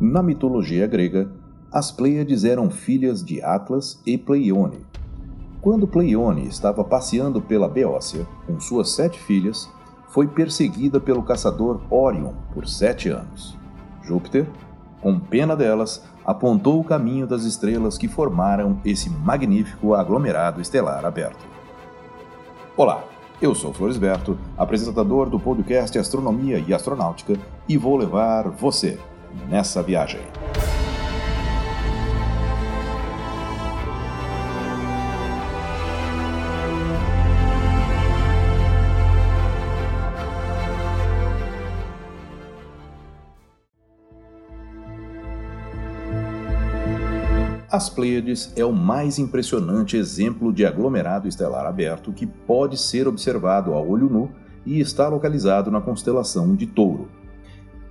[0.00, 1.30] Na mitologia grega,
[1.70, 4.86] as Pleiades eram filhas de Atlas e Pleione.
[5.60, 9.68] Quando Pleione estava passeando pela Beócia com suas sete filhas,
[10.08, 13.58] foi perseguida pelo caçador Órion por sete anos.
[14.02, 14.48] Júpiter,
[15.02, 21.44] com pena delas, apontou o caminho das estrelas que formaram esse magnífico aglomerado estelar aberto.
[22.74, 23.04] Olá,
[23.42, 27.38] eu sou Floresberto, apresentador do podcast Astronomia e Astronáutica,
[27.68, 28.98] e vou levar você
[29.48, 30.20] nessa viagem.
[47.72, 53.72] As Pleiades é o mais impressionante exemplo de aglomerado estelar aberto que pode ser observado
[53.72, 54.28] a olho nu
[54.66, 57.19] e está localizado na constelação de Touro.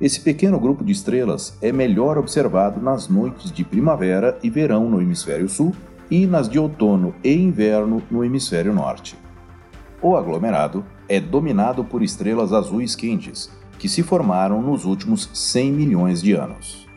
[0.00, 5.02] Esse pequeno grupo de estrelas é melhor observado nas noites de primavera e verão no
[5.02, 5.74] hemisfério sul
[6.10, 9.14] e nas de outono e inverno no hemisfério norte.
[10.00, 16.22] O aglomerado é dominado por estrelas azuis quentes, que se formaram nos últimos 100 milhões
[16.22, 16.88] de anos.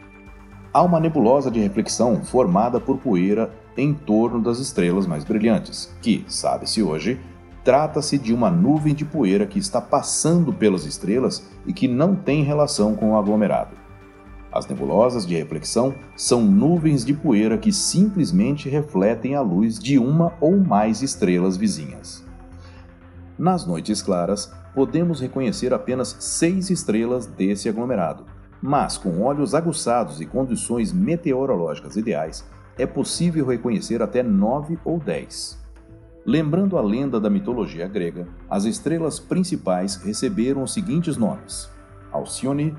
[0.72, 6.24] Há uma nebulosa de reflexão formada por poeira em torno das estrelas mais brilhantes, que,
[6.30, 7.20] sabe-se hoje,
[7.64, 12.44] Trata-se de uma nuvem de poeira que está passando pelas estrelas e que não tem
[12.44, 13.78] relação com o aglomerado.
[14.52, 20.34] As nebulosas de reflexão são nuvens de poeira que simplesmente refletem a luz de uma
[20.42, 22.24] ou mais estrelas vizinhas.
[23.40, 28.26] Nas noites claras, podemos reconhecer apenas seis estrelas desse aglomerado,
[28.62, 32.46] mas com olhos aguçados e condições meteorológicas ideais,
[32.78, 35.63] é possível reconhecer até nove ou dez.
[36.26, 41.70] Lembrando a lenda da mitologia grega, as estrelas principais receberam os seguintes nomes:
[42.14, 42.74] Alcione,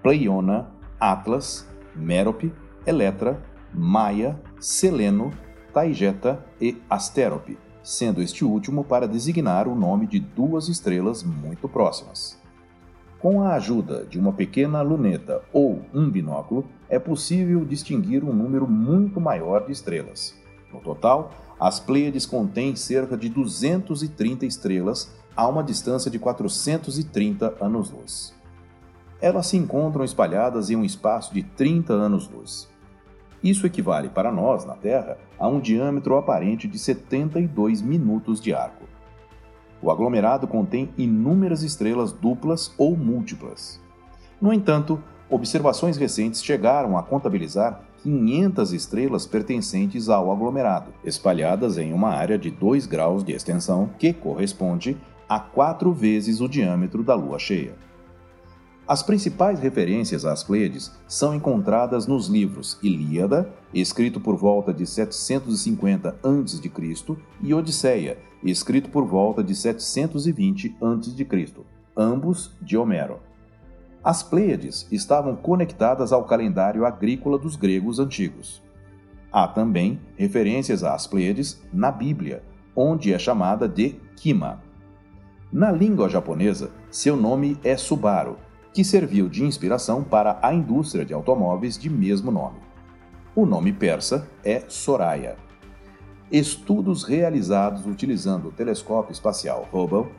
[0.00, 0.68] Pleiona,
[1.00, 2.52] Atlas, Mérope,
[2.86, 3.42] Eletra,
[3.74, 5.32] Maia, Seleno,
[5.74, 12.40] Taigeta e Astérope, sendo este último para designar o nome de duas estrelas muito próximas.
[13.18, 18.68] Com a ajuda de uma pequena luneta ou um binóculo, é possível distinguir um número
[18.68, 20.38] muito maior de estrelas.
[20.72, 28.34] No total, as Pleiades contêm cerca de 230 estrelas a uma distância de 430 anos-luz.
[29.20, 32.68] Elas se encontram espalhadas em um espaço de 30 anos-luz.
[33.42, 38.84] Isso equivale para nós, na Terra, a um diâmetro aparente de 72 minutos de arco.
[39.80, 43.80] O aglomerado contém inúmeras estrelas duplas ou múltiplas.
[44.40, 52.10] No entanto, observações recentes chegaram a contabilizar 500 estrelas pertencentes ao aglomerado, espalhadas em uma
[52.10, 54.96] área de 2 graus de extensão, que corresponde
[55.28, 57.74] a quatro vezes o diâmetro da Lua cheia.
[58.88, 66.08] As principais referências às Pleiades são encontradas nos livros Ilíada, escrito por volta de 750
[66.22, 73.27] a.C., e Odisseia, escrito por volta de 720 a.C., ambos de Homero.
[74.08, 78.62] As Pleiades estavam conectadas ao calendário agrícola dos gregos antigos.
[79.30, 82.42] Há também referências às Pleiades na Bíblia,
[82.74, 84.62] onde é chamada de Kima.
[85.52, 88.38] Na língua japonesa, seu nome é Subaru,
[88.72, 92.60] que serviu de inspiração para a indústria de automóveis de mesmo nome.
[93.36, 95.36] O nome persa é Soraya.
[96.32, 100.10] Estudos realizados utilizando o telescópio espacial Hubble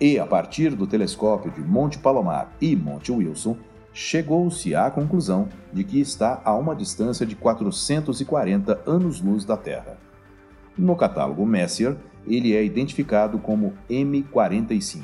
[0.00, 3.56] e, a partir do telescópio de Monte Palomar e Monte Wilson,
[3.92, 9.96] chegou-se à conclusão de que está a uma distância de 440 anos-luz da Terra.
[10.76, 11.96] No catálogo Messier,
[12.26, 15.02] ele é identificado como M45.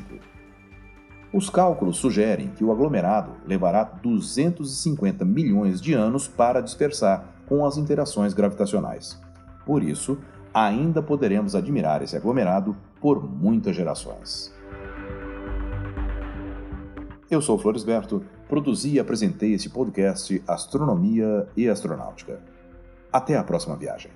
[1.32, 7.78] Os cálculos sugerem que o aglomerado levará 250 milhões de anos para dispersar com as
[7.78, 9.19] interações gravitacionais.
[9.64, 10.19] Por isso,
[10.52, 14.52] ainda poderemos admirar esse aglomerado por muitas gerações.
[17.32, 22.43] Eu sou Floresberto, produzi e apresentei esse podcast Astronomia e Astronáutica.
[23.11, 24.11] Até a próxima viagem.